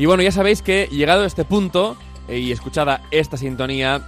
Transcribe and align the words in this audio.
Y 0.00 0.06
bueno, 0.06 0.22
ya 0.22 0.32
sabéis 0.32 0.62
que 0.62 0.86
llegado 0.86 1.24
a 1.24 1.26
este 1.26 1.44
punto 1.44 1.94
eh, 2.26 2.38
y 2.38 2.52
escuchada 2.52 3.02
esta 3.10 3.36
sintonía, 3.36 4.00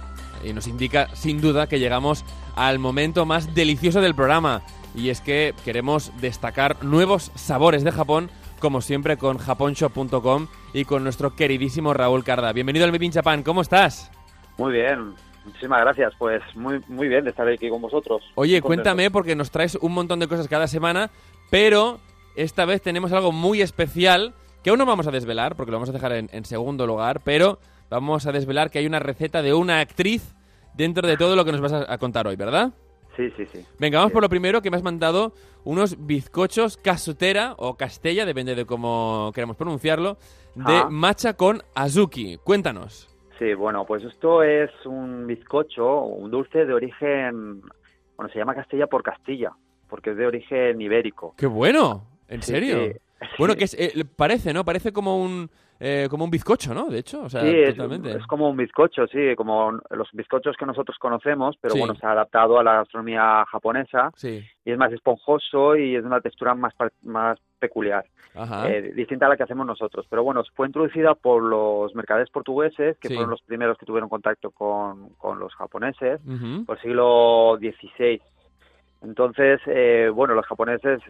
eh, 0.43 0.51
nos 0.51 0.65
indica 0.65 1.07
sin 1.15 1.39
duda 1.39 1.67
que 1.67 1.77
llegamos 1.77 2.25
al 2.55 2.79
momento 2.79 3.27
más 3.27 3.53
delicioso 3.53 4.01
del 4.01 4.15
programa. 4.15 4.63
Y 4.95 5.09
es 5.09 5.21
que 5.21 5.53
queremos 5.63 6.11
destacar 6.19 6.83
nuevos 6.83 7.31
sabores 7.35 7.83
de 7.83 7.91
Japón, 7.91 8.31
como 8.59 8.81
siempre 8.81 9.17
con 9.17 9.37
japonshop.com 9.37 10.47
y 10.73 10.85
con 10.85 11.03
nuestro 11.03 11.35
queridísimo 11.35 11.93
Raúl 11.93 12.23
Carda. 12.23 12.53
Bienvenido 12.53 12.85
al 12.85 12.91
Made 12.91 13.05
in 13.05 13.11
Japan, 13.11 13.43
¿cómo 13.43 13.61
estás? 13.61 14.09
Muy 14.57 14.73
bien, 14.73 15.13
muchísimas 15.45 15.81
gracias. 15.81 16.11
Pues 16.17 16.41
muy, 16.55 16.81
muy 16.87 17.07
bien 17.07 17.23
de 17.23 17.29
estar 17.29 17.47
aquí 17.47 17.69
con 17.69 17.83
vosotros. 17.83 18.23
Oye, 18.33 18.63
cuéntame 18.63 19.11
porque 19.11 19.35
nos 19.35 19.51
traes 19.51 19.75
un 19.79 19.93
montón 19.93 20.19
de 20.19 20.27
cosas 20.27 20.47
cada 20.47 20.65
semana, 20.65 21.11
pero 21.51 21.99
esta 22.35 22.65
vez 22.65 22.81
tenemos 22.81 23.11
algo 23.11 23.31
muy 23.31 23.61
especial 23.61 24.33
que 24.63 24.69
aún 24.69 24.79
no 24.79 24.85
vamos 24.85 25.07
a 25.07 25.11
desvelar 25.11 25.55
porque 25.55 25.71
lo 25.71 25.77
vamos 25.77 25.89
a 25.89 25.93
dejar 25.93 26.13
en, 26.13 26.29
en 26.31 26.45
segundo 26.45 26.87
lugar, 26.87 27.21
pero 27.23 27.59
vamos 27.89 28.25
a 28.25 28.31
desvelar 28.31 28.71
que 28.71 28.79
hay 28.79 28.85
una 28.87 28.99
receta 28.99 29.41
de 29.41 29.53
una 29.53 29.79
actriz 29.79 30.33
dentro 30.75 31.07
de 31.07 31.17
todo 31.17 31.35
lo 31.35 31.45
que 31.45 31.51
nos 31.51 31.61
vas 31.61 31.73
a, 31.73 31.91
a 31.93 31.97
contar 31.97 32.25
hoy, 32.27 32.35
¿verdad? 32.35 32.71
Sí, 33.15 33.29
sí, 33.37 33.45
sí. 33.45 33.63
Venga, 33.77 33.99
vamos 33.99 34.09
Sí. 34.09 34.13
por 34.13 34.23
lo 34.23 34.29
primero 34.29 34.61
que 34.63 34.71
me 34.71 34.77
has 34.77 34.81
mandado 34.83 35.33
unos 35.65 36.03
bizcochos 36.07 36.77
casutera 36.77 37.53
o 37.57 37.75
castella, 37.75 38.25
depende 38.25 38.55
de 38.55 38.65
cómo 38.65 39.31
queramos 39.35 39.55
pronunciarlo, 39.55 40.17
de 40.55 40.63
Ah. 40.77 40.87
matcha 40.89 41.33
con 41.33 41.61
azuki. 41.75 42.37
Cuéntanos. 42.43 43.07
Sí, 43.37 43.53
bueno, 43.53 43.85
pues 43.85 44.03
esto 44.03 44.41
es 44.41 44.71
un 44.85 45.27
bizcocho, 45.27 46.01
un 46.05 46.31
dulce 46.31 46.65
de 46.65 46.73
origen, 46.73 47.61
bueno, 48.15 48.31
se 48.33 48.39
llama 48.39 48.55
Castilla 48.55 48.87
por 48.87 49.03
Castilla, 49.03 49.51
porque 49.89 50.11
es 50.11 50.17
de 50.17 50.25
origen 50.25 50.81
ibérico. 50.81 51.35
¡Qué 51.37 51.45
bueno! 51.45 52.05
¿En 52.27 52.41
Sí, 52.41 52.51
serio? 52.53 52.77
sí. 52.93 52.97
Bueno, 53.37 53.55
que 53.55 53.63
es, 53.65 53.73
eh, 53.79 54.05
parece, 54.15 54.53
¿no? 54.53 54.63
Parece 54.65 54.91
como 54.93 55.17
un 55.21 55.49
eh, 55.79 56.07
como 56.09 56.23
un 56.23 56.29
bizcocho, 56.31 56.73
¿no? 56.73 56.85
De 56.85 56.99
hecho, 56.99 57.23
o 57.23 57.29
sea, 57.29 57.41
Sí, 57.41 57.47
es, 57.49 57.75
totalmente. 57.75 58.11
es 58.15 58.25
como 58.27 58.49
un 58.49 58.55
bizcocho, 58.55 59.05
sí, 59.07 59.35
como 59.35 59.71
los 59.89 60.07
bizcochos 60.13 60.55
que 60.55 60.65
nosotros 60.65 60.97
conocemos, 60.97 61.57
pero 61.59 61.73
Sí. 61.73 61.79
bueno, 61.79 61.95
se 61.95 62.05
ha 62.05 62.11
adaptado 62.11 62.57
a 62.57 62.63
la 62.63 62.75
gastronomía 62.75 63.43
japonesa 63.51 64.11
Sí, 64.15 64.41
y 64.63 64.71
es 64.71 64.77
más 64.77 64.93
esponjoso 64.93 65.75
y 65.75 65.95
es 65.95 66.01
de 66.03 66.07
una 66.07 66.21
textura 66.21 66.53
más, 66.55 66.73
más 67.01 67.37
peculiar. 67.59 68.05
ajá. 68.35 68.69
eh, 68.71 68.93
distinta 68.95 69.25
a 69.25 69.29
la 69.29 69.35
que 69.37 69.43
hacemos 69.43 69.65
nosotros. 69.65 70.05
Pero 70.09 70.23
bueno, 70.23 70.41
fue 70.55 70.67
introducida 70.67 71.15
por 71.15 71.43
los 71.43 71.93
mercaderes 71.95 72.29
portugueses, 72.29 72.97
que 72.99 73.09
fueron 73.09 73.29
los 73.31 73.41
primeros 73.41 73.77
que 73.77 73.85
tuvieron 73.85 74.09
contacto 74.09 74.51
con, 74.51 75.09
con 75.17 75.37
los 75.37 75.53
japoneses, 75.55 76.21
por 76.65 76.77
el 76.77 76.81
siglo 76.81 77.57
XVI. 77.59 78.21
Entonces, 79.03 79.59
eh, 79.67 80.09
bueno, 80.13 80.33
los 80.33 80.45
japoneses 80.45 81.01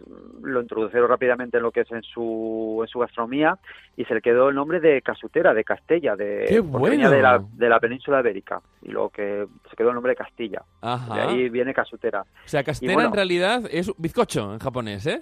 lo 0.41 0.61
introdujeron 0.61 1.09
rápidamente 1.09 1.57
en 1.57 1.63
lo 1.63 1.71
que 1.71 1.81
es 1.81 1.91
en 1.91 2.01
su, 2.01 2.79
en 2.81 2.87
su 2.87 2.99
gastronomía 2.99 3.57
y 3.95 4.05
se 4.05 4.15
le 4.15 4.21
quedó 4.21 4.49
el 4.49 4.55
nombre 4.55 4.79
de 4.79 5.01
casutera, 5.01 5.53
de 5.53 5.63
Castella, 5.63 6.15
de, 6.15 6.45
¡Qué 6.47 6.63
porque 6.63 6.89
venía 6.89 7.09
de 7.09 7.21
la, 7.21 7.37
bueno! 7.37 7.53
de 7.53 7.69
la 7.69 7.79
península 7.79 8.19
ibérica 8.21 8.61
y 8.81 8.89
lo 8.89 9.09
que 9.09 9.45
se 9.69 9.75
quedó 9.75 9.89
el 9.89 9.95
nombre 9.95 10.11
de 10.11 10.15
Castilla. 10.15 10.63
Ajá. 10.81 11.13
De 11.13 11.21
ahí 11.21 11.49
viene 11.49 11.73
casutera. 11.73 12.21
O 12.21 12.47
sea, 12.47 12.63
castera 12.63 12.93
bueno. 12.93 13.09
en 13.09 13.15
realidad 13.15 13.63
es 13.69 13.91
bizcocho 13.97 14.53
en 14.53 14.59
japonés, 14.59 15.05
¿eh? 15.05 15.21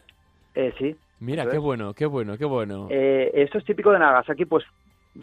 Eh, 0.56 0.74
sí, 0.78 0.96
Mira, 1.22 1.48
qué 1.48 1.60
bueno, 1.60 1.94
qué 1.94 2.08
bueno, 2.08 2.36
qué 2.36 2.46
bueno. 2.46 2.88
Eh, 2.90 3.30
esto 3.36 3.60
es 3.60 3.64
típico 3.64 3.92
de 3.92 4.00
Nagasaki, 4.00 4.46
pues 4.46 4.66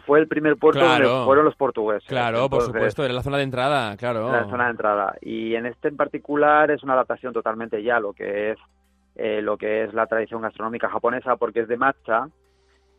fue 0.05 0.19
el 0.19 0.27
primer 0.27 0.57
puerto 0.57 0.79
Claro. 0.79 1.09
donde 1.09 1.25
fueron 1.25 1.45
los 1.45 1.55
portugueses. 1.55 2.07
claro, 2.07 2.49
por 2.49 2.61
supuesto, 2.61 3.03
era 3.03 3.13
la 3.13 3.23
zona 3.23 3.37
de 3.37 3.43
entrada, 3.43 3.97
claro. 3.97 4.31
La 4.31 4.49
zona 4.49 4.65
de 4.65 4.71
entrada. 4.71 5.15
Y 5.21 5.55
en 5.55 5.65
este 5.65 5.87
en 5.87 5.97
particular 5.97 6.69
es 6.71 6.83
una 6.83 6.93
adaptación 6.93 7.33
totalmente 7.33 7.81
ya 7.83 7.99
lo 7.99 8.13
que 8.13 8.51
es 8.51 8.57
eh, 9.15 9.41
lo 9.41 9.57
que 9.57 9.83
es 9.83 9.93
la 9.93 10.05
tradición 10.05 10.41
gastronómica 10.41 10.87
japonesa, 10.89 11.35
porque 11.35 11.61
es 11.61 11.67
de 11.67 11.75
matcha 11.77 12.27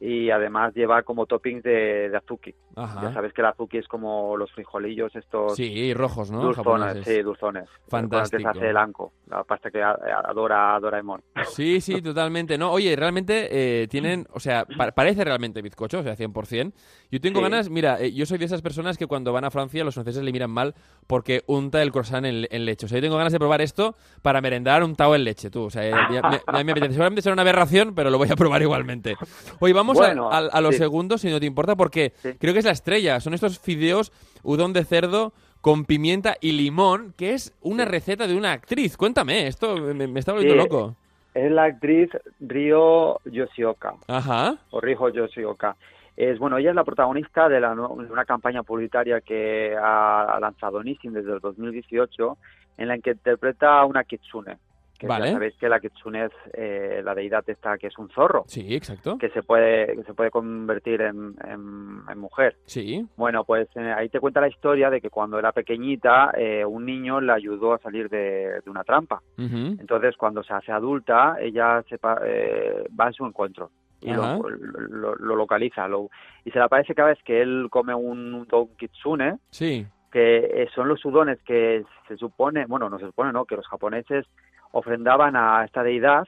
y 0.01 0.31
además 0.31 0.73
lleva 0.75 1.03
como 1.03 1.27
toppings 1.27 1.63
de, 1.63 2.09
de 2.09 2.17
azuki. 2.17 2.55
Ya 2.75 2.83
Ajá. 2.83 3.13
sabes 3.13 3.33
que 3.35 3.43
el 3.43 3.49
azuki 3.49 3.77
es 3.79 3.87
como 3.87 4.35
los 4.37 4.51
frijolillos 4.53 5.15
estos 5.15 5.57
Sí, 5.57 5.93
rojos, 5.93 6.31
¿no? 6.31 6.41
dulzones, 6.41 7.05
sí, 7.05 7.21
dulzones. 7.23 7.69
Fantástico. 7.89 8.43
Con 8.45 8.51
hace 8.57 8.71
el 8.71 8.77
anko, 8.79 9.13
la 9.29 9.45
pasta 9.45 9.71
que 9.71 9.83
adora 9.83 10.79
Doraemon. 10.81 11.21
Sí, 11.45 11.81
sí, 11.81 12.01
totalmente. 12.03 12.57
No, 12.57 12.71
oye, 12.73 12.97
realmente 12.97 13.49
eh, 13.83 13.89
tienen, 13.89 14.27
o 14.33 14.41
sea, 14.41 14.65
pa- 14.65 14.93
parece 14.93 15.25
realmente 15.25 15.61
bizcocho, 15.63 15.99
o 15.99 16.03
sea, 16.03 16.17
100%. 16.17 16.73
Yo 17.11 17.21
tengo 17.21 17.41
Sí. 17.41 17.43
ganas, 17.45 17.69
mira, 17.69 18.01
eh, 18.01 18.13
yo 18.13 18.25
soy 18.27 18.39
de 18.39 18.45
esas 18.47 18.63
personas 18.63 18.97
que 18.97 19.07
cuando 19.07 19.33
van 19.33 19.45
a 19.45 19.51
Francia 19.51 19.85
los 19.85 19.95
franceses 19.95 20.23
le 20.23 20.33
miran 20.33 20.51
mal 20.51 20.75
porque 21.07 21.43
unta 21.47 21.83
el 21.83 21.93
croissant 21.93 22.25
en, 22.25 22.47
en 22.51 22.65
leche. 22.65 22.87
O 22.87 22.89
sea, 22.89 22.99
yo 22.99 23.03
tengo 23.03 23.17
ganas 23.17 23.33
de 23.33 23.39
probar 23.39 23.61
esto 23.61 23.97
para 24.23 24.41
merendar 24.41 24.83
untado 24.83 25.15
en 25.15 25.25
leche, 25.25 25.51
tú. 25.51 25.65
O 25.65 25.71
sea, 25.71 25.85
eh, 25.85 26.07
ya 26.09 26.23
me, 26.23 26.41
ya 26.51 26.65
me 26.65 26.73
apetece. 26.73 26.93
Seguramente 26.93 27.23
será 27.23 27.33
una 27.35 27.43
aberración, 27.43 27.95
pero 27.95 28.11
lo 28.11 28.19
voy 28.19 28.29
a 28.31 28.37
probar 28.37 28.63
igualmente. 28.63 29.17
Oye, 29.59 29.73
vamos 29.75 29.90
a- 29.99 30.07
Bueno, 30.07 30.31
a, 30.31 30.39
a 30.39 30.61
lo 30.61 30.73
sí. 30.73 30.79
segundo, 30.79 31.19
si 31.19 31.29
no 31.31 31.41
te 31.41 31.47
importa, 31.47 31.77
porque 31.77 32.13
Sí. 32.17 32.35
creo 32.39 32.53
que 32.53 32.59
es 32.61 32.65
la 32.65 32.71
estrella. 32.73 33.21
Son 33.21 33.35
estos 33.35 33.59
fideos 33.59 34.13
udon 34.43 34.73
de 34.73 34.85
cerdo 34.85 35.33
con 35.61 35.85
pimienta 35.85 36.37
y 36.41 36.53
limón, 36.53 37.13
que 37.17 37.35
es 37.35 37.55
una 37.61 37.85
receta 37.85 38.27
de 38.27 38.37
una 38.37 38.53
actriz. 38.53 38.97
Cuéntame, 38.97 39.47
esto 39.47 39.77
me, 39.77 40.07
me 40.07 40.21
está 40.21 40.33
volviendo 40.33 40.55
Sí. 40.63 40.69
loco. 40.69 40.97
Es 41.35 41.51
la 41.51 41.65
actriz 41.65 42.11
Ryo 42.41 43.21
Yoshioka. 43.25 43.95
Ajá. 44.09 44.57
o 44.71 44.81
Rijo 44.81 45.09
Yoshioka. 45.11 45.77
Es, 46.17 46.39
bueno, 46.39 46.59
ella 46.59 46.71
es 46.71 46.77
la 46.77 46.85
protagonista 46.85 47.49
de, 47.49 47.61
la, 47.61 47.71
de 47.75 47.81
una 47.81 48.25
campaña 48.25 48.63
publicitaria 48.63 49.21
que 49.21 49.75
ha 49.81 50.39
lanzado 50.41 50.83
Nissin 50.83 51.13
desde 51.15 51.33
el 51.35 51.41
2018, 51.41 52.37
en 52.79 52.89
la 52.89 52.99
que 52.99 53.11
interpreta 53.13 53.79
a 53.79 53.85
una 53.87 54.05
kitsune. 54.05 54.59
Que 55.01 55.07
Vale. 55.07 55.29
Ya 55.29 55.33
sabéis 55.33 55.57
que 55.57 55.67
la 55.71 55.81
kitsune 55.81 56.27
es 56.27 56.33
eh, 56.53 57.01
la 57.03 57.15
deidad 57.15 57.43
esta 57.49 57.79
que 57.79 57.87
es 57.87 57.97
un 57.97 58.11
zorro, 58.11 58.45
Sí, 58.47 58.75
exacto. 58.77 59.17
que 59.17 59.31
se 59.31 59.43
puede, 59.43 59.97
que 59.97 60.03
se 60.05 60.13
puede 60.13 60.31
convertir 60.31 61.01
en, 61.01 61.35
en- 61.43 62.03
en 62.07 62.19
mujer. 62.19 62.57
Sí. 62.67 63.07
Bueno, 63.17 63.45
pues 63.45 63.67
eh, 63.77 63.95
ahí 63.97 64.11
te 64.11 64.21
cuenta 64.21 64.43
la 64.43 64.49
historia 64.49 64.91
de 64.91 65.01
que 65.01 65.09
cuando 65.09 65.39
era 65.39 65.53
pequeñita, 65.53 66.33
eh, 66.37 66.67
un 66.67 66.85
niño 66.85 67.19
le 67.23 67.33
ayudó 67.33 67.73
a 67.73 67.79
salir 67.79 68.11
de, 68.11 68.61
de 68.63 68.71
una 68.71 68.85
trampa. 68.85 69.23
Entonces, 69.39 70.19
cuando 70.19 70.43
se 70.43 70.53
hace 70.53 70.71
adulta, 70.71 71.37
ella 71.41 71.83
se 71.89 71.97
pa- 71.97 72.21
eh, 72.23 72.85
va 72.99 73.07
a 73.07 73.13
su 73.13 73.25
encuentro 73.25 73.71
y 74.03 74.13
lo, 74.13 74.39
lo- 74.49 75.15
lo 75.17 75.35
localiza. 75.35 75.89
Lo, 75.89 76.11
y 76.45 76.51
se 76.51 76.59
le 76.59 76.65
aparece 76.67 76.95
cada 76.95 77.09
vez 77.09 77.19
que 77.25 77.41
él 77.41 77.69
come 77.71 77.95
un 77.95 78.35
udon 78.35 78.69
kitsune, 78.77 79.39
Sí. 79.49 79.87
que 80.13 80.69
son 80.75 80.89
los 80.89 81.03
udones 81.05 81.41
que 81.43 81.85
se 82.09 82.17
supone, 82.17 82.67
bueno, 82.67 82.91
no 82.91 82.99
se 82.99 83.07
supone, 83.07 83.33
¿no? 83.33 83.45
Que 83.45 83.57
los 83.57 83.67
japoneses 83.69 84.27
ofrendaban 84.73 85.37
a 85.37 85.65
esta 85.65 85.83
deidad 85.83 86.27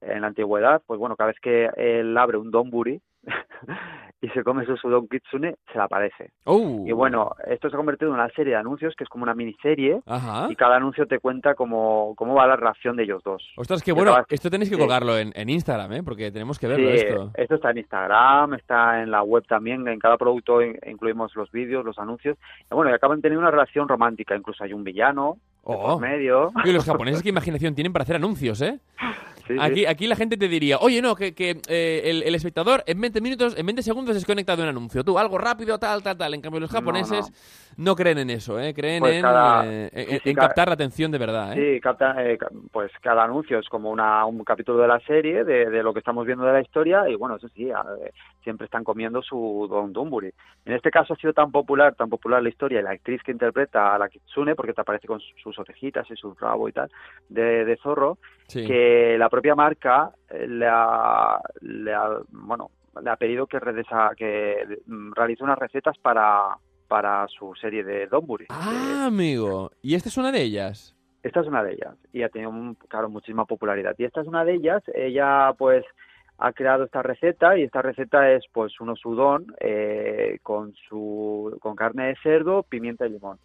en 0.00 0.20
la 0.22 0.28
antigüedad. 0.28 0.82
Pues 0.86 0.98
bueno, 0.98 1.16
cada 1.16 1.28
vez 1.28 1.40
que 1.40 1.68
él 1.76 2.16
abre 2.18 2.36
un 2.38 2.50
donburi 2.50 3.00
y 4.20 4.28
se 4.30 4.42
come 4.44 4.64
su 4.66 4.74
udon 4.86 5.08
kitsune, 5.08 5.54
se 5.72 5.78
le 5.78 5.84
aparece. 5.84 6.30
Oh. 6.44 6.84
Y 6.86 6.92
bueno, 6.92 7.32
esto 7.46 7.68
se 7.70 7.74
ha 7.74 7.78
convertido 7.78 8.08
en 8.10 8.14
una 8.14 8.28
serie 8.30 8.52
de 8.54 8.58
anuncios 8.58 8.94
que 8.96 9.04
es 9.04 9.10
como 9.10 9.22
una 9.24 9.34
miniserie 9.34 10.00
Ajá. 10.06 10.46
y 10.50 10.56
cada 10.56 10.76
anuncio 10.76 11.06
te 11.06 11.18
cuenta 11.18 11.54
cómo, 11.54 12.14
cómo 12.16 12.34
va 12.34 12.46
la 12.46 12.56
relación 12.56 12.96
de 12.96 13.04
ellos 13.04 13.22
dos. 13.24 13.42
Ostras, 13.56 13.82
qué 13.82 13.90
Y 13.92 13.94
bueno. 13.94 14.16
Esto 14.28 14.50
tenéis 14.50 14.70
que 14.70 14.76
sí. 14.76 14.80
colgarlo 14.80 15.16
en, 15.18 15.32
en 15.34 15.48
Instagram, 15.50 15.92
¿eh? 15.92 16.02
Porque 16.02 16.30
tenemos 16.32 16.58
que 16.58 16.66
verlo 16.68 16.88
Sí, 16.90 16.94
esto. 16.96 17.30
está 17.54 17.70
en 17.70 17.78
Instagram, 17.78 18.54
está 18.54 19.02
en 19.02 19.10
la 19.10 19.22
web 19.22 19.44
también, 19.46 19.86
en 19.88 19.98
cada 19.98 20.16
producto 20.16 20.62
in- 20.62 20.78
incluimos 20.86 21.34
los 21.36 21.50
vídeos, 21.52 21.84
los 21.84 21.98
anuncios. 21.98 22.36
Y 22.70 22.74
bueno, 22.74 22.90
y 22.90 22.94
acaban 22.94 23.20
teniendo 23.22 23.40
una 23.40 23.50
relación 23.50 23.88
romántica, 23.88 24.36
incluso 24.36 24.62
hay 24.64 24.72
un 24.72 24.84
villano 24.84 25.36
Oh. 25.64 25.92
por 25.94 26.00
medio. 26.00 26.52
Y 26.64 26.72
los 26.72 26.84
japoneses 26.84 27.22
qué 27.22 27.28
imaginación 27.28 27.74
tienen 27.74 27.92
para 27.92 28.02
hacer 28.02 28.16
anuncios, 28.16 28.60
¿eh? 28.62 28.80
Sí, 29.52 29.58
sí. 29.58 29.64
Aquí, 29.64 29.86
aquí 29.86 30.06
la 30.06 30.16
gente 30.16 30.36
te 30.36 30.48
diría, 30.48 30.78
oye, 30.78 31.00
no, 31.02 31.14
que, 31.14 31.34
que 31.34 31.60
eh, 31.68 32.02
el, 32.04 32.22
el 32.22 32.34
espectador 32.34 32.82
en 32.86 33.00
20 33.00 33.20
minutos, 33.20 33.56
en 33.58 33.66
20 33.66 33.82
segundos 33.82 34.16
es 34.16 34.24
conecta 34.24 34.56
de 34.56 34.62
un 34.62 34.68
anuncio. 34.68 35.04
Tú, 35.04 35.18
algo 35.18 35.38
rápido, 35.38 35.78
tal, 35.78 36.02
tal, 36.02 36.16
tal. 36.16 36.34
En 36.34 36.40
cambio, 36.40 36.60
los 36.60 36.72
No, 36.72 36.78
japoneses 36.78 37.32
no, 37.76 37.94
creen 37.96 38.18
en 38.18 38.30
eso, 38.30 38.58
¿eh? 38.60 38.74
Creen 38.74 39.00
Pues 39.00 39.14
en, 39.14 39.22
cada- 39.22 39.66
eh, 39.66 39.90
en- 39.92 40.20
en 40.24 40.34
captar 40.36 40.68
la 40.68 40.74
atención 40.74 41.10
de 41.10 41.18
verdad, 41.18 41.56
¿eh? 41.56 41.74
Sí, 41.74 41.80
capta, 41.80 42.14
eh, 42.24 42.38
pues 42.70 42.90
cada 43.00 43.24
anuncio 43.24 43.58
es 43.58 43.68
como 43.68 43.90
una, 43.90 44.24
un 44.26 44.44
capítulo 44.44 44.78
de 44.78 44.88
la 44.88 45.00
serie, 45.00 45.44
de, 45.44 45.70
de 45.70 45.82
lo 45.82 45.92
que 45.92 45.98
estamos 46.00 46.26
viendo 46.26 46.44
de 46.44 46.52
la 46.52 46.60
historia, 46.60 47.08
y 47.08 47.14
bueno, 47.14 47.36
eso 47.36 47.48
sí, 47.48 47.68
eh, 47.70 48.10
siempre 48.44 48.66
están 48.66 48.84
comiendo 48.84 49.22
su 49.22 49.66
don 49.70 49.92
donburi. 49.92 50.30
En 50.64 50.74
este 50.74 50.90
caso 50.90 51.14
ha 51.14 51.16
sido 51.16 51.32
tan 51.32 51.50
popular, 51.50 51.94
tan 51.94 52.08
popular 52.10 52.42
la 52.42 52.48
historia, 52.48 52.80
y 52.80 52.82
la 52.82 52.90
actriz 52.90 53.22
que 53.22 53.32
interpreta 53.32 53.94
a 53.94 53.98
la 53.98 54.08
kitsune, 54.08 54.54
porque 54.54 54.72
te 54.74 54.80
aparece 54.80 55.06
con 55.08 55.20
su- 55.20 55.34
sus 55.42 55.58
orejitas 55.58 56.08
y 56.10 56.16
su 56.16 56.34
rabo 56.34 56.68
y 56.68 56.72
tal, 56.72 56.90
de, 57.28 57.64
de 57.64 57.76
zorro, 57.78 58.18
Sí. 58.48 58.66
que 58.66 59.16
la 59.18 59.30
propia 59.30 59.41
marca 59.56 60.12
eh, 60.30 60.46
le 60.46 60.66
ha, 60.68 61.40
le 61.60 61.92
ha, 61.94 62.08
bueno, 62.30 62.70
le 63.02 63.10
ha 63.10 63.16
pedido 63.16 63.46
que, 63.46 63.58
redesa- 63.58 64.14
que 64.16 64.78
mm, 64.86 65.12
realice 65.14 65.42
unas 65.44 65.58
recetas 65.58 65.96
para, 65.98 66.56
para 66.88 67.26
su 67.28 67.54
serie 67.54 67.82
de 67.84 68.06
donburi. 68.06 68.46
Ah, 68.50 69.04
amigo. 69.06 69.70
¿Y 69.82 69.94
esta 69.94 70.08
es 70.08 70.16
una 70.16 70.30
de 70.32 70.42
ellas? 70.42 70.94
Esta 71.22 71.40
es 71.40 71.46
una 71.46 71.62
de 71.62 71.72
ellas 71.74 71.94
y 72.12 72.22
ha 72.22 72.28
tenido, 72.28 72.50
un- 72.50 72.74
claro, 72.74 73.08
muchísima 73.08 73.44
popularidad. 73.44 73.94
Y 73.98 74.04
esta 74.04 74.20
es 74.20 74.26
una 74.26 74.44
de 74.44 74.54
ellas. 74.54 74.82
Ella, 74.94 75.52
pues, 75.56 75.84
ha 76.38 76.52
creado 76.52 76.84
esta 76.84 77.02
receta 77.02 77.56
y 77.56 77.62
esta 77.62 77.80
receta 77.82 78.30
es, 78.32 78.44
pues, 78.52 78.80
unos 78.80 79.04
udon 79.06 79.46
eh, 79.60 80.38
con 80.42 80.74
su 80.88 81.56
con 81.60 81.76
carne 81.76 82.08
de 82.08 82.16
cerdo, 82.22 82.62
pimienta 82.64 83.06
y 83.06 83.10
limón. 83.10 83.38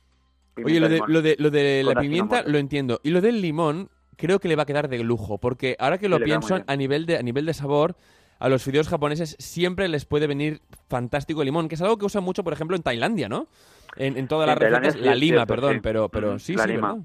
Oye, 0.64 0.80
lo 0.80 0.88
de, 0.90 0.96
limón. 0.96 1.14
lo 1.14 1.22
de, 1.22 1.36
lo 1.38 1.52
de 1.52 1.84
la 1.86 2.02
pimienta 2.02 2.42
lo 2.44 2.58
entiendo. 2.58 3.00
Y 3.04 3.12
lo 3.12 3.22
del 3.22 3.42
limón 3.42 3.90
creo 4.18 4.40
que 4.40 4.48
le 4.50 4.56
va 4.58 4.64
a 4.64 4.66
quedar 4.66 4.90
de 4.90 5.00
lujo. 5.00 5.38
Porque 5.38 5.76
ahora 5.80 5.98
que 5.98 6.10
lo 6.10 6.20
pienso 6.20 6.60
a 6.68 6.76
nivel, 6.76 7.06
de, 7.06 7.18
a 7.18 7.22
nivel 7.22 7.46
de 7.46 7.54
sabor, 7.54 7.96
a 8.40 8.50
los 8.50 8.64
fideos 8.64 8.90
japoneses 8.90 9.36
siempre 9.40 9.88
les 9.88 10.06
puede 10.06 10.28
venir 10.28 10.62
fantástico 10.90 11.42
el 11.42 11.46
limón, 11.46 11.70
que 11.70 11.76
es 11.76 11.82
algo 11.82 11.98
que 11.98 12.06
usan 12.06 12.24
mucho, 12.24 12.44
por 12.44 12.54
ejemplo, 12.54 12.76
en 12.76 12.84
Tailandia, 12.84 13.30
¿no? 13.30 13.48
En, 13.96 14.18
en 14.18 14.28
todas 14.28 14.48
las 14.48 14.58
recetas, 14.58 14.96
la 14.98 15.16
lima, 15.16 15.46
perdón, 15.46 15.80
pero, 15.82 16.10
pero 16.10 16.38
sí, 16.38 16.56
la 16.56 16.66
sí, 16.66 16.74
lima. 16.74 16.98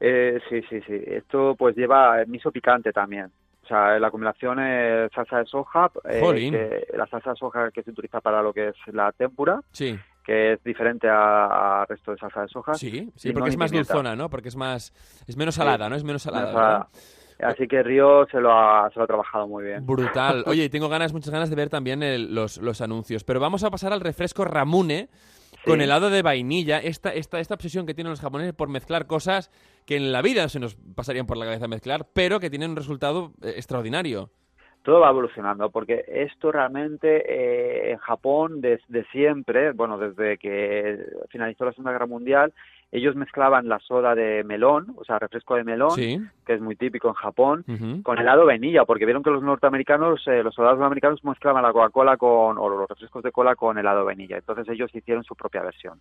Eh, 0.00 0.40
sí, 0.48 0.60
sí, 0.68 0.80
sí. 0.86 1.00
Esto 1.06 1.54
pues 1.56 1.76
lleva 1.76 2.24
miso 2.26 2.50
picante 2.50 2.92
también. 2.92 3.30
O 3.62 3.66
sea, 3.66 3.98
la 3.98 4.10
combinación 4.10 4.58
es 4.60 5.10
salsa 5.12 5.38
de 5.38 5.46
soja, 5.46 5.90
eh, 6.10 6.50
que- 6.50 6.96
la 6.98 7.06
salsa 7.06 7.30
de 7.30 7.36
soja 7.36 7.70
que 7.70 7.82
se 7.82 7.90
utiliza 7.90 8.20
para 8.20 8.42
lo 8.42 8.52
que 8.52 8.68
es 8.68 8.74
la 8.92 9.10
tempura, 9.12 9.60
Sí, 9.72 9.98
que 10.24 10.54
es 10.54 10.64
diferente 10.64 11.08
a- 11.08 11.82
al 11.82 11.86
resto 11.88 12.12
de 12.12 12.18
salsa 12.18 12.40
de 12.42 12.48
soja. 12.48 12.74
sí, 12.74 13.10
sí, 13.16 13.32
porque 13.32 13.50
es 13.50 13.56
más 13.58 13.70
pimienta. 13.70 13.92
dulzona, 13.92 14.16
¿no? 14.16 14.30
Porque 14.30 14.48
es 14.48 14.56
más, 14.56 14.92
es 15.26 15.36
menos 15.36 15.54
salada, 15.54 15.88
¿no? 15.88 15.96
Es 15.96 16.04
menos 16.04 16.22
salada. 16.22 16.88
Así 17.40 17.66
que 17.66 17.82
Río 17.82 18.26
se 18.30 18.40
lo 18.40 18.52
ha, 18.52 18.88
se 18.90 18.98
lo 18.98 19.04
ha 19.04 19.06
trabajado 19.08 19.48
muy 19.48 19.64
bien. 19.64 19.84
Brutal. 19.84 20.44
Oye, 20.46 20.64
y 20.64 20.68
tengo 20.70 20.88
ganas, 20.88 21.12
muchas 21.12 21.30
ganas 21.30 21.50
de 21.50 21.56
ver 21.56 21.68
también 21.68 22.02
el- 22.02 22.34
los, 22.34 22.58
los 22.58 22.80
anuncios. 22.80 23.24
Pero 23.24 23.40
vamos 23.40 23.64
a 23.64 23.70
pasar 23.70 23.92
al 23.92 24.00
refresco 24.00 24.44
Ramune 24.44 25.08
con 25.64 25.78
Sí. 25.78 25.82
helado 25.84 26.10
de 26.10 26.22
vainilla. 26.22 26.78
Esta, 26.78 27.12
esta, 27.12 27.40
esta 27.40 27.54
obsesión 27.54 27.86
que 27.86 27.94
tienen 27.94 28.10
los 28.12 28.20
japoneses 28.20 28.54
por 28.54 28.68
mezclar 28.68 29.06
cosas 29.06 29.50
que 29.84 29.96
en 29.96 30.12
la 30.12 30.22
vida 30.22 30.48
se 30.48 30.60
nos 30.60 30.76
pasarían 30.94 31.26
por 31.26 31.36
la 31.36 31.44
cabeza 31.46 31.66
mezclar, 31.66 32.06
pero 32.12 32.38
que 32.38 32.50
tienen 32.50 32.70
un 32.70 32.76
resultado 32.76 33.32
eh, 33.42 33.54
extraordinario. 33.56 34.30
Todo 34.84 35.00
va 35.00 35.08
evolucionando 35.10 35.70
porque 35.70 36.04
esto 36.06 36.52
realmente 36.52 37.24
eh, 37.26 37.92
en 37.92 37.98
Japón 37.98 38.60
desde 38.60 39.04
siempre, 39.06 39.72
bueno, 39.72 39.98
desde 39.98 40.36
que 40.36 40.98
finalizó 41.30 41.64
la 41.64 41.72
Segunda 41.72 41.92
Guerra 41.92 42.06
Mundial, 42.06 42.52
ellos 42.96 43.16
mezclaban 43.16 43.68
la 43.68 43.78
soda 43.80 44.14
de 44.14 44.44
melón, 44.44 44.94
o 44.96 45.04
sea, 45.04 45.18
refresco 45.18 45.56
de 45.56 45.64
melón, 45.64 45.90
Sí. 45.90 46.20
que 46.46 46.54
es 46.54 46.60
muy 46.60 46.76
típico 46.76 47.08
en 47.08 47.14
Japón, 47.14 47.64
con 48.02 48.18
helado 48.18 48.40
de 48.40 48.46
vainilla, 48.46 48.84
porque 48.84 49.04
vieron 49.04 49.22
que 49.22 49.30
los 49.30 49.42
norteamericanos, 49.42 50.22
eh, 50.28 50.42
los 50.42 50.54
soldados 50.54 50.80
americanos 50.80 51.22
mezclaban 51.24 51.62
la 51.64 51.72
Coca-Cola 51.72 52.16
con, 52.16 52.56
o 52.56 52.68
los 52.68 52.88
refrescos 52.88 53.22
de 53.22 53.32
cola 53.32 53.56
con 53.56 53.78
helado 53.78 53.98
de 54.00 54.04
vainilla. 54.06 54.36
Entonces 54.36 54.68
ellos 54.68 54.94
hicieron 54.94 55.24
su 55.24 55.34
propia 55.34 55.62
versión. 55.62 56.00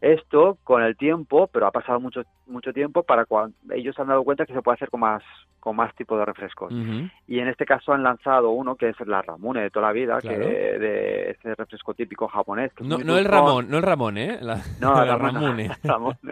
Esto, 0.00 0.58
con 0.64 0.82
el 0.82 0.96
tiempo, 0.96 1.46
pero 1.52 1.66
ha 1.66 1.70
pasado 1.70 2.00
mucho 2.00 2.22
mucho 2.46 2.72
tiempo, 2.72 3.02
para 3.02 3.24
cuando 3.24 3.54
ellos 3.72 3.94
se 3.94 4.02
han 4.02 4.08
dado 4.08 4.24
cuenta 4.24 4.44
que 4.44 4.52
se 4.52 4.60
puede 4.62 4.74
hacer 4.74 4.90
con 4.90 5.00
más 5.00 5.22
con 5.60 5.76
más 5.76 5.94
tipo 5.94 6.18
de 6.18 6.24
refrescos. 6.24 6.72
Y 7.28 7.38
en 7.38 7.46
este 7.48 7.64
caso 7.64 7.92
han 7.92 8.02
lanzado 8.02 8.50
uno 8.50 8.74
que 8.74 8.88
es 8.88 8.96
la 9.06 9.22
Ramune 9.22 9.60
de 9.62 9.70
toda 9.70 9.86
la 9.86 9.92
vida, 9.92 10.18
Claro. 10.20 10.40
que 10.40 10.44
de 10.44 11.30
ese 11.30 11.54
refresco 11.54 11.94
típico 11.94 12.26
japonés. 12.26 12.72
Que 12.74 12.82
No, 12.82 12.98
no 12.98 13.16
el. 13.16 13.24
Ramón, 13.26 13.70
no 13.70 13.76
el 13.76 13.82
Ramón, 13.84 14.18
¿eh? 14.18 14.38
La, 14.42 14.60
No, 14.80 14.92
la 15.04 15.16
Ramune. 15.16 15.70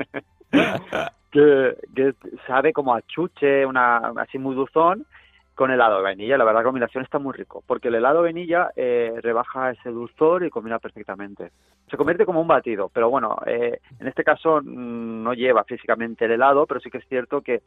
que, 1.31 1.77
que 1.95 2.15
sabe 2.47 2.73
como 2.73 2.95
a 2.95 3.03
chuche, 3.03 3.65
una, 3.67 4.13
así 4.17 4.39
muy 4.39 4.55
dulzón, 4.55 5.07
con 5.55 5.71
helado 5.71 5.97
de 5.97 6.03
vainilla. 6.03 6.39
La 6.39 6.45
verdad, 6.45 6.61
la 6.61 6.65
combinación 6.65 7.05
está 7.05 7.19
muy 7.19 7.33
rico, 7.33 7.63
porque 7.67 7.89
el 7.89 7.97
helado 7.97 8.19
de 8.19 8.33
vainilla 8.33 8.71
eh, 8.77 9.15
rebaja 9.21 9.71
ese 9.71 9.91
dulzor 9.91 10.45
y 10.45 10.51
combina 10.51 10.79
perfectamente. 10.79 11.53
Se 11.91 11.97
convierte 11.97 12.25
como 12.25 12.41
un 12.41 12.49
batido, 12.49 12.89
pero 12.93 13.11
bueno, 13.11 13.37
eh, 13.47 13.81
en 13.99 14.07
este 14.07 14.25
caso 14.25 14.61
mm, 14.63 15.23
no 15.23 15.35
lleva 15.35 15.65
físicamente 15.65 16.25
el 16.25 16.33
helado, 16.33 16.67
pero 16.67 16.81
sí 16.81 16.91
que 16.91 16.99
es 16.99 17.09
cierto 17.09 17.41
que, 17.43 17.63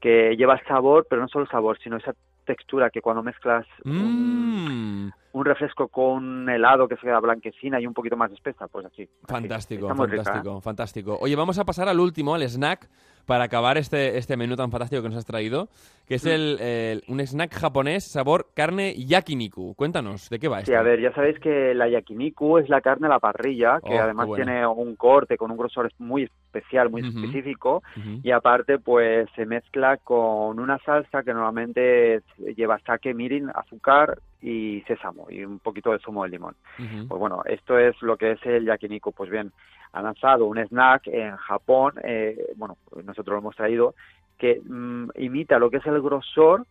que 0.00 0.36
lleva 0.36 0.54
el 0.54 0.66
sabor, 0.66 1.06
pero 1.08 1.22
no 1.22 1.28
solo 1.28 1.44
el 1.44 1.50
sabor, 1.50 1.78
sino 1.78 1.96
esa 1.96 2.14
textura 2.44 2.90
que 2.90 3.00
cuando 3.00 3.22
mezclas 3.22 3.66
un, 3.84 4.44
Mm, 4.64 5.10
un 5.32 5.44
refresco 5.44 5.88
con 5.88 6.48
helado 6.48 6.88
que 6.88 6.96
se 6.96 7.02
queda 7.02 7.20
blanquecina 7.20 7.80
y 7.80 7.86
un 7.86 7.94
poquito 7.94 8.16
más 8.16 8.30
espesa, 8.32 8.68
pues 8.68 8.86
así. 8.86 9.02
así. 9.02 9.10
fantástico, 9.26 9.88
rica, 9.88 9.92
¿eh? 9.92 10.06
fantástico, 10.06 10.60
fantástico. 10.60 11.18
Oye, 11.20 11.36
vamos 11.36 11.58
a 11.58 11.64
pasar 11.64 11.88
al 11.88 12.00
último, 12.00 12.34
al 12.34 12.42
snack, 12.42 12.88
para 13.26 13.44
acabar 13.44 13.78
este, 13.78 14.18
este 14.18 14.36
menú 14.36 14.56
tan 14.56 14.70
fantástico 14.70 15.02
que 15.02 15.08
nos 15.08 15.18
has 15.18 15.24
traído, 15.26 15.68
que 16.06 16.16
es 16.16 16.24
Mm. 16.24 16.28
el, 16.28 16.60
el- 16.60 17.02
un 17.08 17.20
snack 17.20 17.52
japonés 17.54 18.04
sabor 18.04 18.48
carne 18.54 18.94
yakiniku. 18.96 19.74
Cuéntanos, 19.74 20.28
¿de 20.30 20.38
qué 20.38 20.48
va 20.48 20.58
esto? 20.60 20.70
Sí, 20.72 20.76
a 20.76 20.82
ver, 20.82 21.00
ya 21.00 21.12
sabéis 21.14 21.38
que 21.40 21.74
la 21.74 21.88
yakiniku 21.88 22.58
es 22.58 22.68
la 22.68 22.80
carne 22.80 23.06
a 23.06 23.10
la 23.10 23.18
parrilla, 23.20 23.80
que 23.80 23.98
Oh, 23.98 24.02
además 24.02 24.26
bueno. 24.26 24.44
tiene 24.44 24.66
un 24.66 24.96
corte 24.96 25.36
con 25.36 25.50
un 25.50 25.56
grosor 25.56 25.90
muy 25.98 26.28
especial, 26.54 26.90
muy 26.90 27.02
específico, 27.02 27.82
y 28.22 28.30
aparte 28.30 28.78
pues 28.78 29.28
se 29.34 29.46
mezcla 29.46 29.96
con 29.96 30.58
una 30.58 30.78
salsa 30.78 31.22
que 31.22 31.32
normalmente 31.32 32.22
lleva 32.56 32.78
sake, 32.80 33.14
mirin, 33.14 33.50
azúcar 33.54 34.18
y 34.40 34.82
sésamo 34.86 35.26
y 35.30 35.44
un 35.44 35.58
poquito 35.58 35.90
de 35.90 35.98
zumo 35.98 36.22
de 36.22 36.30
limón. 36.30 36.54
Pues 36.76 37.18
bueno, 37.18 37.42
esto 37.46 37.78
es 37.78 38.00
lo 38.02 38.16
que 38.16 38.32
es 38.32 38.46
el 38.46 38.66
yakiniku. 38.66 39.12
Pues 39.12 39.30
bien, 39.30 39.52
han 39.92 40.04
lanzado 40.04 40.46
un 40.46 40.58
snack 40.58 41.08
en 41.08 41.36
Japón, 41.36 41.94
eh, 42.04 42.52
bueno, 42.56 42.76
nosotros 43.04 43.34
lo 43.34 43.38
hemos 43.38 43.56
traído, 43.56 43.94
que 44.38 44.60
mm, 44.64 45.10
imita 45.16 45.58
lo 45.58 45.70
que 45.70 45.78
es 45.78 45.86
el 45.86 46.00
grosor 46.00 46.66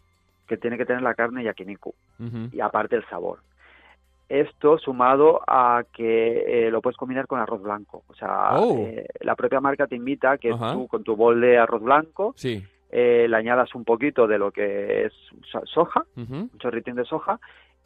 que 0.47 0.57
tiene 0.57 0.77
que 0.77 0.85
tener 0.85 1.01
la 1.01 1.13
carne 1.13 1.43
yakiniku 1.43 1.93
y 2.51 2.59
aparte 2.59 2.95
el 2.95 3.05
sabor. 3.07 3.39
Esto 4.41 4.79
sumado 4.79 5.41
a 5.45 5.83
que 5.93 6.65
eh, 6.67 6.71
lo 6.71 6.81
puedes 6.81 6.97
combinar 6.97 7.27
con 7.27 7.39
arroz 7.39 7.61
blanco. 7.61 8.03
O 8.07 8.15
sea, 8.15 8.55
Oh. 8.57 8.77
eh, 8.79 9.05
la 9.21 9.35
propia 9.35 9.59
marca 9.61 9.85
te 9.85 9.95
invita 9.95 10.31
a 10.31 10.37
que 10.39 10.51
Ajá. 10.51 10.73
tú 10.73 10.87
con 10.87 11.03
tu 11.03 11.15
bol 11.15 11.39
de 11.39 11.57
arroz 11.59 11.83
blanco 11.83 12.33
Sí. 12.35 12.63
eh, 12.89 13.27
le 13.29 13.35
añadas 13.37 13.75
un 13.75 13.83
poquito 13.85 14.25
de 14.27 14.37
lo 14.39 14.51
que 14.51 15.05
es 15.05 15.13
so- 15.51 15.65
soja, 15.65 16.03
un 16.15 16.49
chorritín 16.57 16.95
de 16.95 17.05
soja, 17.05 17.39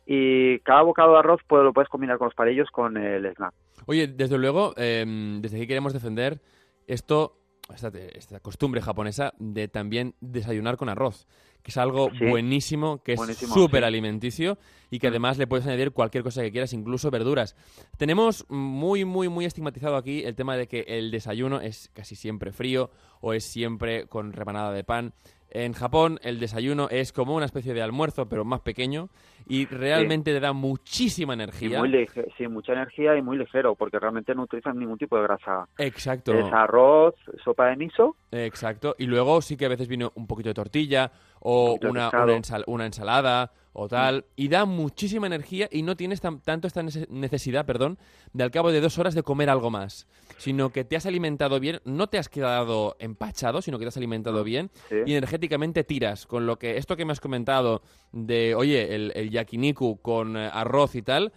y 0.05 0.59
cada 0.59 0.83
bocado 0.83 1.13
de 1.13 1.19
arroz 1.19 1.41
pues, 1.47 1.63
lo 1.63 1.73
puedes 1.73 1.89
combinar 1.89 2.17
con 2.17 2.27
los 2.27 2.35
palillos 2.35 2.69
con 2.71 2.95
el 2.95 3.25
snack. 3.35 3.53
Oye, 3.85 4.07
desde 4.07 4.37
luego, 4.37 4.73
eh, 4.77 5.03
desde 5.41 5.57
aquí 5.57 5.67
queremos 5.67 5.91
defender 5.93 6.39
esto, 6.87 7.33
esta, 7.73 7.89
esta 8.15 8.39
costumbre 8.39 8.81
japonesa 8.81 9.33
de 9.37 9.67
también 9.67 10.13
desayunar 10.21 10.77
con 10.77 10.87
arroz, 10.87 11.27
que 11.63 11.71
es 11.71 11.77
algo 11.77 12.09
Sí. 12.17 12.25
buenísimo, 12.25 13.03
que 13.03 13.13
es 13.13 13.21
súper 13.37 13.81
sí. 13.81 13.85
alimenticio 13.87 14.57
y 14.89 14.99
que 14.99 15.07
Mm. 15.07 15.11
además 15.11 15.37
le 15.37 15.47
puedes 15.47 15.65
añadir 15.67 15.91
cualquier 15.91 16.23
cosa 16.23 16.41
que 16.41 16.51
quieras, 16.51 16.71
incluso 16.73 17.11
verduras. 17.11 17.55
Tenemos 17.97 18.45
muy, 18.49 19.03
muy, 19.05 19.27
muy 19.29 19.45
estigmatizado 19.45 19.95
aquí 19.97 20.23
el 20.23 20.35
tema 20.35 20.55
de 20.55 20.67
que 20.67 20.85
el 20.87 21.11
desayuno 21.11 21.59
es 21.59 21.89
casi 21.93 22.15
siempre 22.15 22.51
frío 22.51 22.89
o 23.21 23.33
es 23.33 23.43
siempre 23.43 24.07
con 24.07 24.31
rebanada 24.33 24.71
de 24.71 24.83
pan. 24.83 25.13
En 25.49 25.71
Japón 25.71 26.19
el 26.23 26.39
desayuno 26.41 26.89
es 26.89 27.13
como 27.13 27.33
una 27.33 27.45
especie 27.45 27.73
de 27.73 27.81
almuerzo, 27.81 28.27
pero 28.27 28.43
más 28.43 28.59
pequeño, 28.59 29.07
y 29.47 29.65
realmente 29.65 30.33
te 30.33 30.41
da 30.41 30.51
muchísima 30.51 31.33
Y 31.33 31.35
energía. 31.35 31.79
muy 31.79 32.05
sí, 32.37 32.47
mucha 32.49 32.73
energía 32.73 33.15
y 33.17 33.21
muy 33.21 33.37
ligero, 33.37 33.73
porque 33.73 33.97
realmente 33.97 34.35
no 34.35 34.43
utilizan 34.43 34.77
ningún 34.77 34.97
tipo 34.97 35.15
de 35.15 35.23
grasa. 35.23 35.65
Exacto. 35.77 36.33
Es 36.33 36.51
arroz, 36.51 37.15
sopa 37.45 37.67
de 37.67 37.77
miso, 37.77 38.17
Exacto. 38.29 38.93
Y 38.99 39.05
luego 39.05 39.41
sí 39.41 39.55
que 39.55 39.65
a 39.65 39.69
veces 39.69 39.87
viene 39.87 40.09
un 40.15 40.27
poquito 40.27 40.49
de 40.49 40.53
tortilla 40.53 41.11
o 41.39 41.77
una, 41.81 42.09
una, 42.09 42.33
ensal- 42.37 42.63
una 42.67 42.85
ensalada 42.85 43.51
o 43.73 43.87
tal. 43.87 44.25
Y 44.35 44.47
da 44.47 44.65
muchísima 44.65 45.27
energía 45.27 45.69
y 45.71 45.83
no 45.83 45.95
tienes 45.95 46.19
tan- 46.21 46.41
tanto 46.41 46.67
esta 46.67 46.81
nece- 46.81 47.07
necesidad, 47.09 47.65
perdón, 47.65 47.99
de 48.33 48.43
al 48.43 48.51
cabo 48.51 48.71
de 48.71 48.81
dos 48.81 48.97
horas 48.97 49.13
de 49.13 49.23
comer 49.23 49.49
algo 49.49 49.69
más. 49.69 50.07
Sino 50.37 50.71
que 50.71 50.83
te 50.83 50.95
has 50.95 51.05
alimentado 51.05 51.59
bien, 51.59 51.79
no 51.85 52.07
te 52.07 52.17
has 52.17 52.29
quedado 52.29 52.95
empachado, 52.99 53.61
sino 53.61 53.77
que 53.77 53.85
te 53.85 53.89
has 53.89 53.97
alimentado 53.97 54.37
No. 54.37 54.43
bien 54.43 54.71
sí. 54.89 54.95
y 55.05 55.13
energéticamente 55.13 55.83
tiras. 55.83 56.25
Con 56.25 56.45
lo 56.47 56.57
que 56.57 56.77
esto 56.77 56.95
que 56.95 57.05
me 57.05 57.11
has 57.11 57.19
comentado 57.19 57.81
de, 58.11 58.55
oye, 58.55 58.95
el, 58.95 59.11
el 59.15 59.29
yakiniku 59.29 60.01
con 60.01 60.37
eh, 60.37 60.49
arroz 60.51 60.95
y 60.95 61.01
tal, 61.03 61.31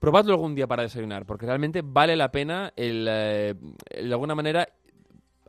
probadlo 0.00 0.32
algún 0.34 0.54
día 0.54 0.66
para 0.66 0.82
desayunar, 0.82 1.24
porque 1.24 1.46
realmente 1.46 1.80
vale 1.82 2.14
la 2.16 2.30
pena 2.30 2.72
el, 2.76 3.06
eh, 3.08 3.54
el, 3.90 4.08
de 4.08 4.12
alguna 4.14 4.34
manera 4.34 4.68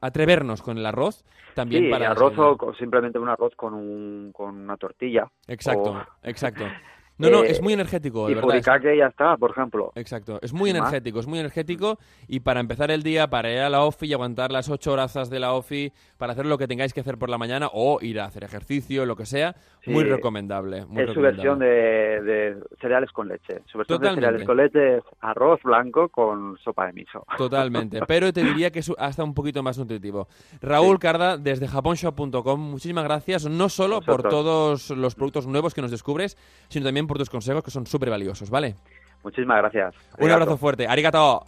atrevernos 0.06 0.62
con 0.62 0.78
el 0.78 0.86
arroz 0.86 1.24
también 1.54 1.86
Sí, 1.86 1.90
para 1.90 2.12
arroz 2.12 2.34
o 2.38 2.74
simplemente 2.76 3.18
un 3.18 3.30
arroz 3.30 3.56
con, 3.56 3.74
un, 3.74 4.32
con 4.34 4.56
una 4.56 4.78
tortilla. 4.78 5.28
Exacto, 5.48 5.92
o- 5.92 6.06
exacto. 6.24 6.66
No, 7.18 7.30
no, 7.30 7.44
Eh, 7.44 7.52
es 7.52 7.62
muy 7.62 7.72
energético, 7.74 8.30
y 8.30 8.36
furikake 8.36 8.98
ya 8.98 9.08
está, 9.08 9.38
por 9.38 9.52
ejemplo. 9.52 9.92
Exacto, 9.96 10.38
es 10.42 10.52
muy 10.52 10.72
más. 10.74 10.80
energético, 10.82 11.20
es 11.20 11.28
muy 11.28 11.40
energético 11.40 11.98
y 12.28 12.42
para 12.42 12.60
empezar 12.60 12.92
el 12.92 13.04
día, 13.04 13.28
para 13.30 13.52
ir 13.52 13.60
a 13.60 13.70
la 13.70 13.84
OFI 13.84 14.08
y 14.08 14.14
aguantar 14.14 14.52
las 14.52 14.70
ocho 14.70 14.92
horas 14.92 15.14
de 15.30 15.40
la 15.40 15.54
OFI, 15.54 15.94
para 16.18 16.34
hacer 16.34 16.46
lo 16.46 16.58
que 16.58 16.68
tengáis 16.68 16.94
que 16.94 17.00
hacer 17.00 17.18
por 17.18 17.30
la 17.30 17.38
mañana 17.38 17.70
o 17.72 18.00
ir 18.02 18.20
a 18.20 18.26
hacer 18.26 18.44
ejercicio, 18.44 19.06
lo 19.06 19.16
que 19.16 19.26
sea, 19.26 19.56
Sí. 19.84 19.92
muy 19.92 20.04
recomendable. 20.04 20.86
Muy 20.88 21.04
es 21.04 21.14
su 21.14 21.22
recomendable. 21.22 21.32
versión 21.32 21.60
de, 21.60 22.22
de 22.24 22.58
cereales 22.82 23.12
con 23.12 23.28
leche. 23.28 23.62
Su 23.68 23.78
versión 23.78 24.00
Totalmente. 24.00 24.22
de 24.22 24.26
cereales 24.40 24.48
con 24.48 24.58
leche 24.58 24.98
es 24.98 25.04
arroz 25.22 25.62
blanco 25.64 26.10
con 26.10 26.58
sopa 26.64 26.88
de 26.88 26.94
miso. 26.94 27.26
Totalmente, 27.38 28.00
pero 28.08 28.34
te 28.34 28.44
diría 28.44 28.72
que 28.72 28.80
es 28.80 28.92
hasta 28.98 29.24
un 29.24 29.34
poquito 29.34 29.62
más 29.64 29.78
nutritivo. 29.78 30.28
Raúl 30.62 31.00
Carda, 31.00 31.38
desde 31.38 31.68
japonshop.com, 31.68 32.60
muchísimas 32.60 33.04
gracias, 33.04 33.46
no 33.48 33.70
solo 33.70 34.00
por 34.02 34.24
Vosotros. 34.24 34.32
todos 34.34 34.90
los 34.92 35.16
productos 35.16 35.48
nuevos 35.48 35.74
que 35.74 35.82
nos 35.82 35.92
descubres, 35.92 36.36
sino 36.68 36.86
también 36.86 37.05
por 37.08 37.18
tus 37.18 37.30
consejos 37.30 37.64
que 37.64 37.72
son 37.72 37.86
súper 37.88 38.10
valiosos, 38.10 38.50
¿vale? 38.50 38.76
Muchísimas 39.24 39.58
gracias. 39.58 39.96
Un 39.96 40.26
Arigato. 40.26 40.34
abrazo 40.44 40.58
fuerte. 40.58 40.88
Arigato! 40.88 41.46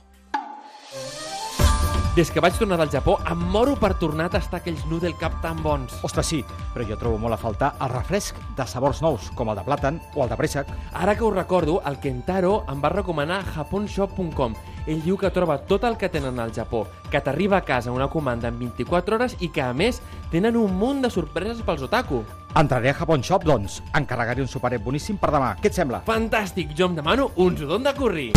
Des 2.18 2.32
que 2.34 2.42
vaig 2.42 2.56
tornar 2.58 2.80
del 2.80 2.90
Japó, 2.90 3.20
em 3.30 3.38
moro 3.54 3.76
per 3.78 3.92
tornar 4.02 4.26
a 4.26 4.32
tastar 4.34 4.58
aquells 4.58 4.88
noodle 4.90 5.12
cup 5.22 5.36
tan 5.44 5.60
bons. 5.62 6.00
Ostres, 6.02 6.26
sí, 6.26 6.40
però 6.74 6.82
jo 6.90 6.96
trobo 6.98 7.20
molt 7.22 7.36
a 7.36 7.38
faltar 7.38 7.76
el 7.78 7.92
refresc 7.92 8.40
de 8.58 8.66
sabors 8.66 9.04
nous, 9.06 9.28
com 9.38 9.52
el 9.54 9.60
de 9.60 9.62
plàtan 9.68 10.00
o 10.16 10.24
el 10.24 10.32
de 10.32 10.38
préssec. 10.40 10.66
Ara 10.98 11.14
que 11.14 11.22
ho 11.24 11.30
recordo, 11.30 11.76
el 11.86 12.00
Kentaro 12.02 12.64
em 12.74 12.82
va 12.82 12.90
recomanar 12.90 13.44
japonshop.com. 13.54 14.56
Ell 14.88 15.04
diu 15.06 15.20
que 15.22 15.30
troba 15.30 15.60
tot 15.70 15.86
el 15.86 16.00
que 16.02 16.10
tenen 16.10 16.40
al 16.42 16.56
Japó, 16.56 16.88
que 17.12 17.22
t'arriba 17.22 17.58
a 17.62 17.66
casa 17.68 17.94
una 17.94 18.10
comanda 18.10 18.50
en 18.50 18.58
24 18.58 19.16
hores 19.20 19.38
i 19.38 19.52
que, 19.54 19.62
a 19.62 19.76
més, 19.78 20.02
tenen 20.34 20.58
un 20.58 20.74
munt 20.74 21.06
de 21.06 21.14
sorpreses 21.14 21.62
pels 21.62 21.86
otaku. 21.86 22.24
Entraré 22.58 22.90
a 22.90 22.94
Japon 22.94 23.22
Shop, 23.22 23.44
doncs. 23.46 23.84
Encarregaré 23.94 24.42
un 24.42 24.48
superet 24.50 24.82
boníssim 24.82 25.20
per 25.22 25.30
demà. 25.30 25.52
Què 25.62 25.70
et 25.70 25.76
sembla? 25.78 26.00
Fantàstic, 26.08 26.72
jo 26.74 26.88
em 26.90 26.96
demano 26.98 27.28
un 27.44 27.58
judon 27.60 27.86
de 27.86 27.94
curri. 27.94 28.32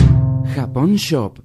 Japon 0.52 0.98
Shop, 0.98 1.38